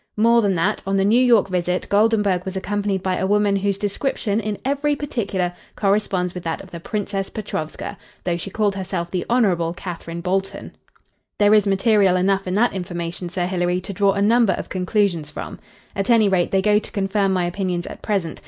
"More 0.17 0.41
than 0.41 0.55
that, 0.55 0.81
on 0.87 0.97
the 0.97 1.05
New 1.05 1.23
York 1.23 1.47
visit 1.47 1.87
Goldenburg 1.87 2.43
was 2.43 2.55
accompanied 2.55 3.03
by 3.03 3.17
a 3.17 3.27
woman 3.27 3.55
whose 3.57 3.77
description 3.77 4.39
in 4.39 4.57
every 4.65 4.95
particular 4.95 5.53
corresponds 5.75 6.33
with 6.33 6.43
that 6.43 6.59
of 6.59 6.71
the 6.71 6.79
Princess 6.79 7.29
Petrovska 7.29 7.95
though 8.23 8.35
she 8.35 8.49
called 8.49 8.73
herself 8.75 9.11
the 9.11 9.23
Hon. 9.29 9.73
Katherine 9.75 10.23
Balton. 10.23 10.71
There 11.37 11.53
is 11.53 11.67
material 11.67 12.15
enough 12.15 12.47
in 12.47 12.55
that 12.55 12.73
information, 12.73 13.29
Sir 13.29 13.45
Hilary, 13.45 13.79
to 13.81 13.93
draw 13.93 14.13
a 14.13 14.23
number 14.23 14.53
of 14.53 14.69
conclusions 14.69 15.29
from. 15.29 15.59
At 15.95 16.09
any 16.09 16.27
rate, 16.27 16.49
they 16.49 16.63
go 16.63 16.79
to 16.79 16.91
confirm 16.91 17.31
my 17.31 17.45
opinions 17.45 17.85
at 17.85 18.01
present. 18.01 18.39